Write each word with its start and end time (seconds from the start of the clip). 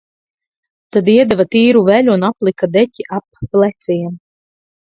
Tad 0.95 1.11
iedeva 1.13 1.45
tīru 1.57 1.83
veļu 1.91 2.15
un 2.15 2.25
aplika 2.31 2.71
deķi 2.79 3.09
ap 3.19 3.29
pleciem. 3.53 4.21